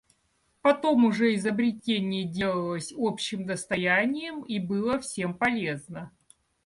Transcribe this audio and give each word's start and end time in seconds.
Потом 0.63 1.05
уже 1.05 1.35
изобретение 1.35 2.23
делалось 2.23 2.91
общим 2.97 3.45
достоянием 3.45 4.41
и 4.41 4.57
было 4.57 4.97
всем 4.99 5.35
полезно. 5.37 6.11